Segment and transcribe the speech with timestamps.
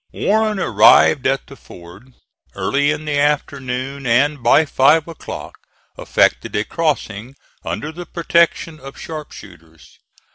[0.11, 2.15] Warren arrived at the ford
[2.55, 5.59] early in the afternoon, and by five o'clock
[5.95, 9.99] effected a crossing under the protection of sharpshooters.